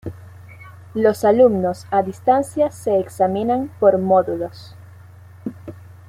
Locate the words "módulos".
3.99-4.75